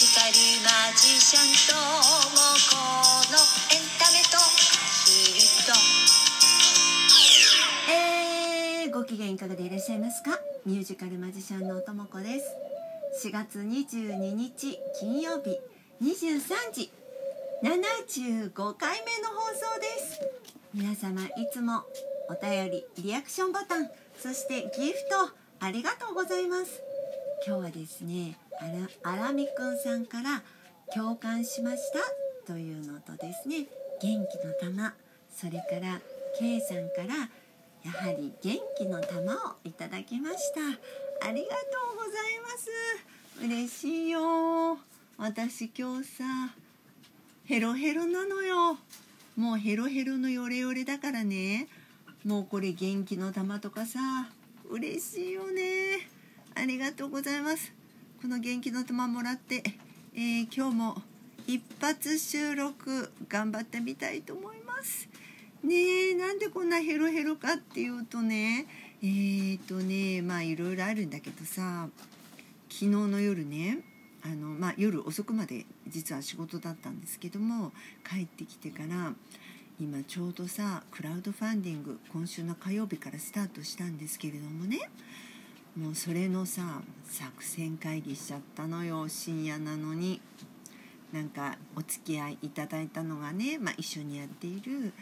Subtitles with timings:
[0.00, 0.32] ジカル
[0.64, 1.84] マジシャンとも
[2.70, 2.80] こ
[3.28, 4.40] のエンタメと
[5.04, 5.76] ヒルと
[7.92, 10.38] えー、ご機嫌いかがでいらっしゃいますか？
[10.64, 12.40] ミュージカルマジシャンのともこで
[13.12, 13.28] す。
[13.28, 15.60] 4月22日金曜日
[16.02, 16.90] 23時
[17.62, 20.18] 75回目の放送です。
[20.72, 21.84] 皆様いつも
[22.30, 26.80] お便りリアクションボタンそしてギフトありがとうございます。
[27.46, 28.64] 今日はですねあ
[29.04, 30.42] らあらみくんさんから
[30.94, 33.66] 共感しましたというのとですね
[34.00, 34.94] 元気の玉
[35.34, 36.00] それから
[36.38, 37.30] K さんから
[37.82, 40.60] やはり元気の玉をいただきました。
[41.26, 41.54] ありがと
[41.94, 44.78] うございます嬉しいよ。
[45.16, 46.24] 私今日さ
[47.44, 48.78] ヘロヘロなのよ。
[49.36, 51.68] もうヘロヘロのヨレヨレだからね。
[52.24, 54.00] もうこれ元気の玉とかさ
[54.68, 56.08] 嬉しいよね。
[56.54, 57.79] ありがとうございます。
[58.20, 59.62] この元気の玉もらって、
[60.14, 61.02] えー、今日も
[61.46, 65.08] 一発収録頑張ってみたいと思います。
[65.64, 68.66] ねえなんでこんなヘロヘロかっていうとね
[69.02, 71.88] えー、とねまあいろいろあるんだけどさ
[72.68, 73.78] 昨日の夜ね
[74.22, 77.72] あの、まあ、夜遅くまで実は仕事だったんですけども
[78.06, 79.14] 帰ってきてから
[79.80, 84.90] 今ちょうどさクラウドファンディング今週の火曜日からスタートしたんですけれどもね
[85.80, 90.20] もうそれのさ作戦会議しちゃったのよ深夜なのに。
[91.12, 94.92] なんかお付き合いいただいたのがね、まあ、一緒にやっている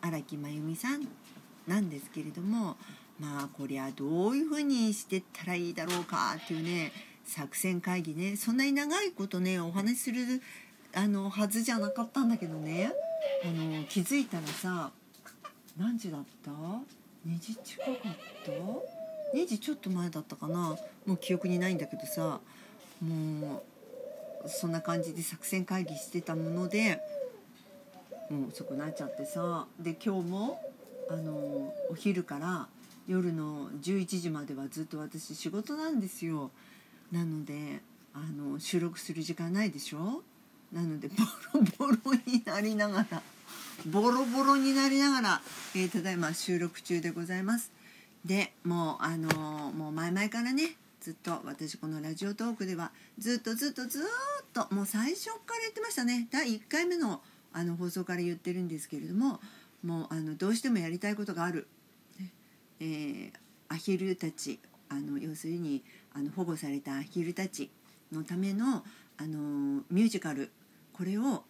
[0.00, 1.06] 荒木真由美さん
[1.66, 2.78] なんですけれども
[3.18, 6.90] まあこりゃどういうふうにしてったらいいだろうかっていうね
[7.26, 10.40] 作戦会議ねそんなに長いことねお話しする
[10.94, 12.90] あのはずじゃなかったんだけどね
[13.44, 14.90] あの気づいたらさ
[15.78, 17.94] 何時だった？2時近かっ
[18.46, 18.99] た？
[19.34, 20.76] 2時ちょっと前だったかな。
[21.06, 22.40] もう記憶にないんだけどさ。
[23.00, 23.62] も
[24.44, 27.00] うそんな感じで作戦会議してたもので。
[28.30, 29.66] もう遅くなっちゃってさ。
[29.78, 30.62] で今日も
[31.08, 31.32] あの
[31.90, 32.68] お昼から
[33.08, 36.50] 夜の11時まではずっと私仕事なんですよ。
[37.10, 37.80] なので
[38.14, 40.22] あの収録する時間ないでしょ？
[40.72, 41.14] なのでボ
[41.58, 43.22] ロボロになりながら。
[43.86, 45.40] ボロボロになりながら、
[45.74, 47.72] えー、ただいま収録中でございます。
[48.24, 54.02] でもうあのー、もう前々からねずっと私このラジオトークではずっとずっとずっ
[54.52, 56.28] ともう最初から言ってましたね。
[56.30, 57.22] 第1回目の
[57.52, 59.40] あの放送から言ってるんですけれども
[59.82, 61.66] もうあのどうしてもやりたいことがある、
[62.78, 63.32] えー、
[63.68, 65.82] アヒルたちあの要するに
[66.12, 67.70] あの保護されたアヒルたち
[68.12, 68.84] のための
[69.16, 70.50] あのミュージカル
[70.92, 71.44] これを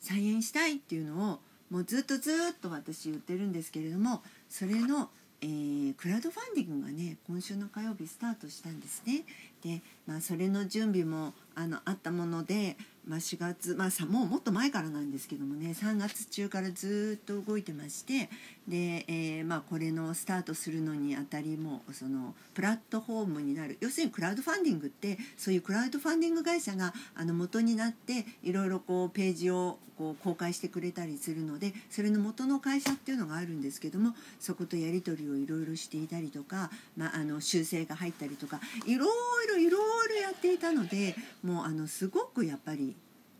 [0.00, 5.10] 再演したいっていうのをもうずっとずっと私言ってるんですけれどもそれの、
[5.44, 9.24] えー、クラウドファンディングがね今週の火曜日スタートしたんですね。
[9.62, 18.30] で、まあ、それの準備もあのあったものでまあ、4月、まあ、もうもっと前からなんですけどもね3月中からずっと動いてまして
[18.66, 23.76] で、えーまあ、これのスタートするのにあたりもそのプラットフォームになる。
[23.80, 39.06] 要するにクラウドファンディングってそういうクラウドファンディング会社があの元になっていろいろこうページをこう公開してくれたりするのでそれの元の会社っていうのがあるんですけどもそことやり取りをいろいろしていたりとか、まあ、あの修正が入ったりとかいろ
[39.44, 42.93] いろいろいろやっていたのでもうあのすごくやっぱり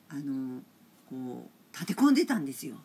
[0.08, 0.60] あの
[1.08, 2.76] こう立て込んでたんですよ。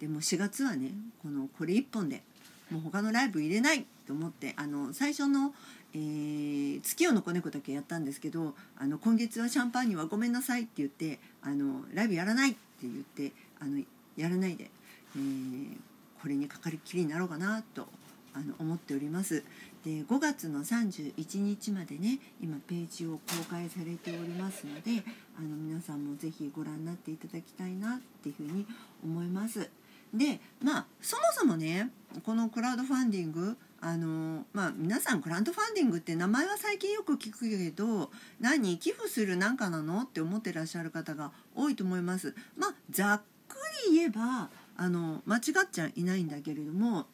[0.00, 2.22] でも4月はねこのこれ1本で
[2.70, 5.54] もう他のライブ入れないと思ってあの最初の、
[5.94, 13.82] えー「月夜の子猫」だけやったんですけどあの今月はシャンパンにはごめんなさいって言ってあのライブやらないって言ってあの
[14.16, 14.70] やらないで、
[15.16, 15.76] えー、
[16.22, 17.88] これにかかりっきりになろうかなと
[18.34, 19.42] あの思っております。
[19.88, 25.02] で5月の31日までね今ページを公開されておりますので
[25.38, 28.66] あの皆さんも是非ご覧になっていただきたいなっていうふうに
[29.02, 29.70] 思います。
[30.12, 31.88] でまあそもそもね
[32.22, 38.10] このクラウドファンディングあのまあ皆さんクラウドファンディングって名前は最近よく聞くけど
[38.40, 42.34] 何寄付するなんかなのって思ってらっしゃる方が多いと思います。
[42.58, 43.56] まあざっく
[43.88, 45.42] り言えばあの間違っ
[45.72, 47.06] ちゃいないんだけれども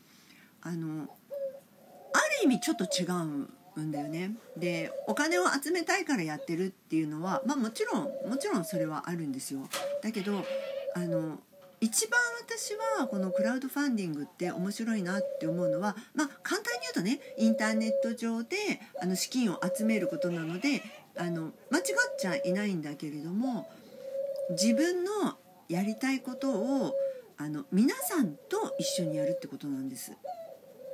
[0.60, 1.08] あの
[2.44, 3.04] 意味ちょっと違
[3.76, 4.32] うんだよね。
[4.56, 9.60] でお金を集めたいからやってるっていうのはまあもちろんもちろんそれはあるんですよ。
[10.02, 10.44] だけど
[10.94, 11.38] あの
[11.80, 18.56] 一番私はこのクラウドファンディングって面白いなって思うのはまあ簡単に言うとねインターネット上で
[19.02, 20.82] あの資金を集めることなので
[21.18, 21.84] あの間違っ
[22.18, 23.68] ちゃいないんだけれども
[24.50, 25.36] 自分の
[25.68, 26.94] やりたいことを
[27.36, 30.12] あの皆さんと一緒にやるってことなんです。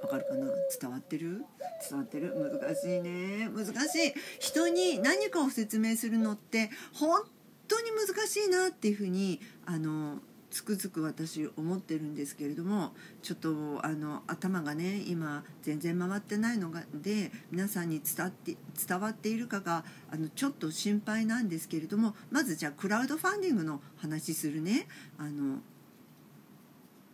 [0.02, 0.46] わかるかな？
[0.80, 1.44] 伝わってる？
[1.88, 2.34] 伝わってる？
[2.34, 3.48] 難しいね。
[3.54, 4.14] 難しい。
[4.38, 7.22] 人に何かを説明するのって本
[7.68, 10.18] 当に難しいなっていうふうにあの
[10.50, 12.92] つくづく私思ってるんですけれども
[13.22, 18.56] ちょっとあの頭がね今全然回ってないのがで皆さんに伝って
[18.88, 24.88] 伝わっているかがあのちょっと心配なんですけれどもまずじゃあクラウドファンディングの話するね。
[25.18, 25.58] あの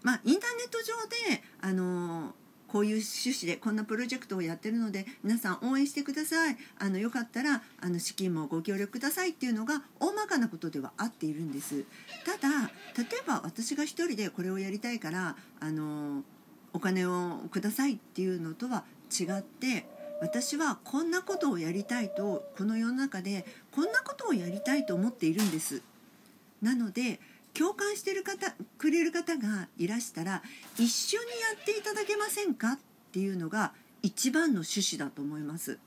[0.03, 0.95] まあインターネット上
[1.35, 2.35] であの
[2.69, 6.57] こういう趣旨でこんなプロジェクトをやってるので皆さん応援してください。
[6.79, 11.85] あのよかったらあの資金もご協力くださいっていうのが大まかなことではあっているんです。
[12.25, 16.23] ただ例えば私が一人でこれをやりたいからあの
[16.73, 19.87] お金をくださいっていうのとは違って
[20.21, 25.83] 私はこんなことをやりたいとこの世の中でこんなことをやりたいと思っているんです。
[26.63, 27.21] なので
[27.57, 30.43] 共感してる方くれる方がいらしたら
[30.77, 32.79] 一緒にやっていただけませんかっ
[33.13, 33.73] ていうのが
[34.03, 35.79] 一番の趣旨だと思います。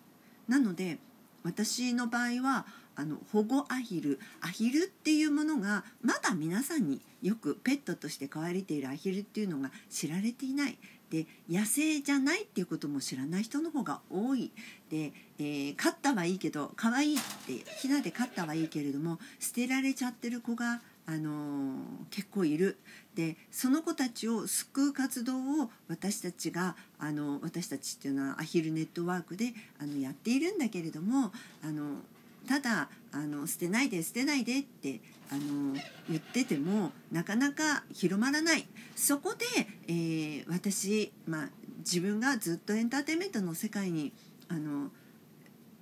[0.48, 0.98] なので
[1.44, 10.78] 私の場合はあの保護アヒルアヒルっていうものがまだ皆さんによくペットとして飼われているアヒルっていうのが知られていない。
[11.10, 14.52] で野生じゃないっていうことも知らない人の方が多い。
[14.90, 21.74] で、えー、飼ったはいいけど可愛いってひなで飼ったはいいけれども捨てられちゃってる子があの
[22.12, 22.78] 結構いる
[23.16, 31.32] でその子たちを救う活動を私たちがあの私たちっていうのはアヒルネットワークであのやっているんだけれども
[31.64, 32.02] あの
[32.48, 35.02] ただあの捨てないで捨てないでって
[35.32, 35.74] あの
[36.08, 39.46] 言っててもなかなか広まらないそこで、
[39.88, 44.14] えー、私、まあ、自分がずっとエンターテインメントの世界に
[44.48, 44.92] あの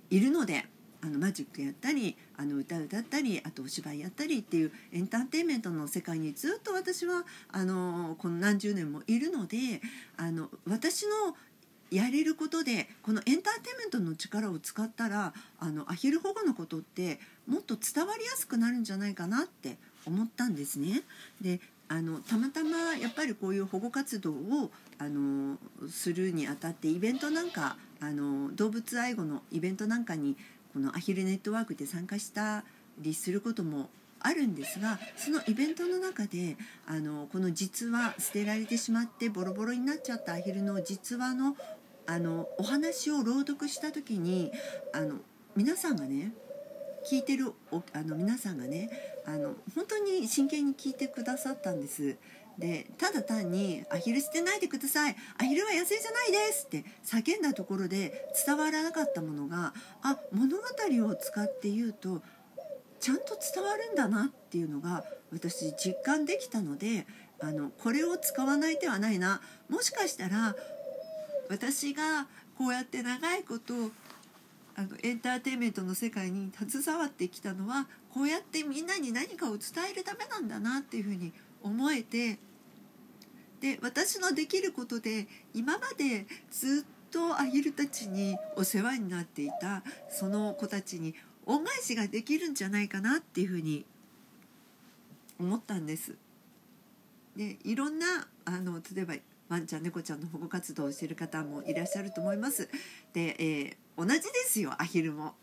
[0.08, 0.64] いるので。
[1.02, 9.56] あのマジックやったりあの歌歌ったりあとお芝居やったりっていうエンターテインメントの世界にずっと私はあのこの何十年もいるので
[10.16, 11.36] あの私の
[11.90, 21.02] やれることでこのエンターテインメントの力を使ったらあのアヒル保護のことってもっと伝わりやすくなるんじゃないかなって思ったんですね。
[21.40, 21.60] で
[21.90, 25.56] あのたまたまやっぱりこういう保護活動をあの
[25.88, 30.36] するにあたってイベントなんかあの動物愛護のイベントなんかに
[30.72, 32.64] このアヒルネットワークで参加した
[32.98, 33.88] りすることも
[34.20, 36.56] あるんですがそのイベントの中で
[36.86, 41.56] あのこの実話捨てられてしまってボロボロになっちゃったアヒルの実話の
[42.06, 44.50] あのお話を朗読した時に
[44.94, 45.16] あの
[45.54, 46.32] 皆さんがね
[47.08, 47.52] 聞いてる
[47.92, 48.88] あの皆さんがね
[49.26, 52.16] あの本当に真剣に聞いてくださったんです。
[52.58, 55.16] でただ単に「アヒル捨てないでください。
[55.38, 60.64] アヒルは野生じゃないです」って叫んだところで伝わらなかったものがあ物語
[61.08, 62.22] を使って言うと
[63.00, 67.06] ちゃんと伝わるんだなっていうのが私実感できたので
[67.40, 69.40] あのこれを使わない手はないな。
[69.68, 70.56] もしかしたら
[71.48, 72.26] 私が
[72.56, 73.92] こうやって長いこと
[74.74, 81.32] あのエンターテインメントの世界に携わってきたのはこうやってみんなに何かを伝えるためなんだなっていうふうに
[81.62, 82.38] 思えて
[83.60, 91.14] で私のできることで今までずっとアヒルたちにお世話になっていたその子たちに
[91.46, 93.84] 恩返しができるんじゃないかなっていうふうに
[95.40, 96.16] 思ったんです。
[97.36, 99.14] でいろんなあの例えば
[99.48, 102.68] ワンちゃん猫ちゃんの保護活動をしてる方もいらっしゃると思います。
[103.12, 105.34] で、えー、同じですよアヒルも。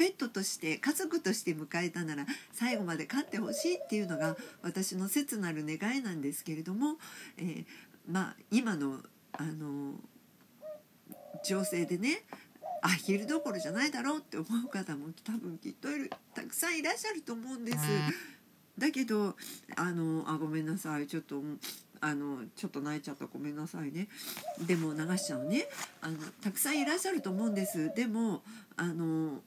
[0.00, 6.96] ペットとして家族として迎えたなら最後まで飼ってほしいっていうのが私の切なる願いなんですけれども、
[7.36, 7.64] えー、
[8.10, 8.96] まあ今の
[9.34, 9.92] あの
[11.44, 12.22] 情勢でね
[12.80, 17.78] アヒルどころじゃないだろうって思う方も多分きっといるたくさんいらっしゃると思うんです。
[18.78, 19.36] だけど
[19.76, 21.42] あのあごめんなさいちょっと
[22.00, 24.08] あのちょっと泣いちゃったごめんなさいね。
[24.66, 25.68] でも流しちゃうね。
[26.00, 27.94] あのたくさんいらっしゃると思うんです。
[27.94, 28.40] でも
[28.78, 29.42] あの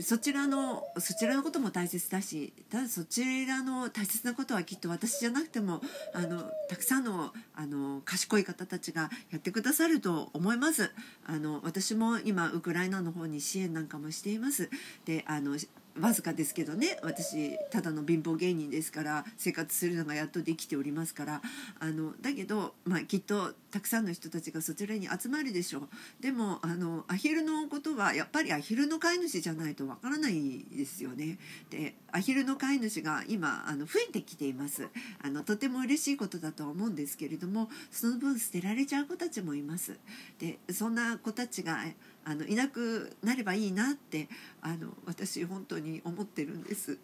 [0.00, 5.80] そちらのそちらのことも大切だしただそちらの大切なことはきっと私じゃなくても
[6.12, 10.90] あのたくさんのあの賢い方たちがやってくださると思います。
[11.26, 14.70] あの私も今ウクライナの方に支援なんかもしています。
[15.04, 15.56] であの
[16.00, 21.42] わずかですけどね私ただの貧乏芸人ですから生活するのがやっとできておりますから
[21.78, 25.88] あのだけど、まあ、きっとたくさんの人たちがそちらに集まるでしょう。
[26.20, 31.38] でもあのアヒルのことはやっぱりアヒルの飼い主じゃないとわからないですよね。
[31.70, 34.88] でアヒルの飼い主が今あの増えてきています。
[35.20, 39.98] あのとても嬉しいことだとは思うんですけれどもその分捨てられちゃう子たちもいます。
[40.38, 41.84] でそんな子たちが
[42.24, 44.28] あのいなくなればいいなって
[44.62, 46.98] あの私本当にに思ってるんです。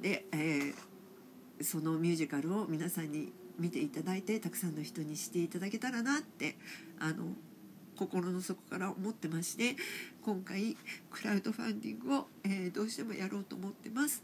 [0.00, 6.56] で、えー、そのミュージカルを皆さんに見ていただいてたくさんの人にしていただけたらなって
[7.00, 7.24] あの
[7.96, 9.74] 心の底から思ってまして
[10.22, 10.76] 今回
[11.10, 14.22] クラウドファンディングを、えー、どうしてもやろうと思ってます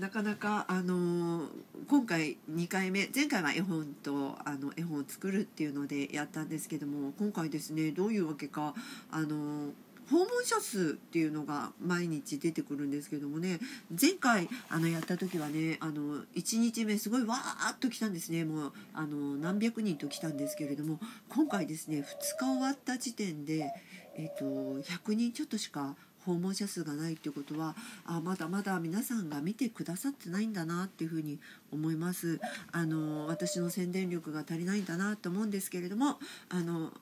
[0.00, 1.48] なかなかあのー、
[1.88, 8.74] 今回2回目前回は絵本とあの絵本を作るっていうのでやったんですけども今回ですねどういうわけか
[9.10, 9.70] あのー
[10.12, 13.58] 訪問者数っていうのが毎日出てくるんですけどもね
[13.98, 18.44] 前回あのやった時はねあの1日目すごいわーっと来たんですね。
[18.44, 21.00] もうあの何百人と来たんですけれども
[21.30, 22.02] 今回ですね2
[22.38, 23.72] 日終わった時点で、
[24.14, 24.44] えーと、
[24.82, 31.38] 100人ちょっとしか訪問者数がないっていうことはあまだまだ皆さんが見てくださってないんだなっていうふうに
[31.72, 32.38] 思います。
[32.70, 36.18] あの私の宣伝力が足りないんだなと思うんですけれども
[36.50, 36.92] あの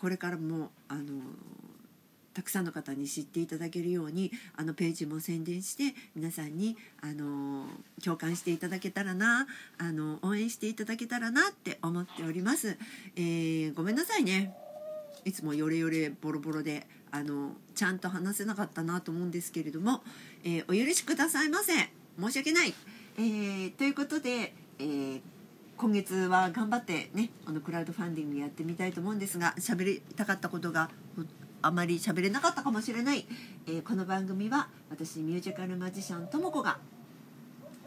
[0.00, 1.02] これからもあの
[2.38, 7.64] たくさんの方に知っていただけるようにあのページも宣伝して皆さんにあの
[8.04, 12.78] 共感していただけたらなあの応援していただけたらなって思っております。
[13.16, 14.54] えー、ごめんなさいね。
[15.24, 20.04] いつもヨレヨレボロボロであのちゃんと話せなかったなと思うんですけれども、
[20.44, 21.72] えー、お許しくださいませ。
[22.20, 22.74] 申し訳ない、
[23.16, 25.20] えー、ということで、えー、
[25.76, 30.88] 今月は頑張ってねあのクラウドファンディングやってみたいと思うんですが喋りたかったことが
[31.60, 33.26] あまり喋れなかったかもしれない、
[33.66, 36.78] えー、この番組は私ミュージカルマジシャンともこが、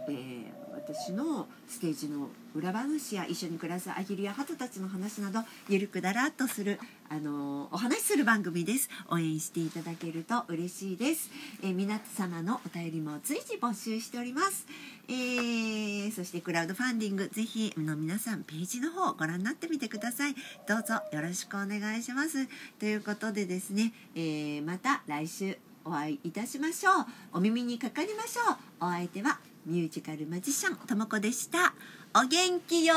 [0.10, 0.61] えー、
[0.94, 8.90] 私のステージの裏話や一緒に暮らすアヒルやハトたちの話などゆるくだらっとする、あのー、お話しする番組です。
[9.10, 11.30] 応援していただけると嬉しいです、
[11.64, 14.68] えー、皆様のお便りも随時募集しております、
[15.08, 20.36] えー、そしてクラウドファンディングぜひの皆さんページの方ご覧になってみてください。
[20.68, 22.48] どうぞよろしくお願いします。
[22.80, 26.94] ということでですね、えー、また来週お会いいたしましょう。
[27.34, 28.56] お耳にかかりましょう。
[28.82, 31.74] お相手はミュージカルマジシャンともこでした。
[32.15, 32.96] お元気よ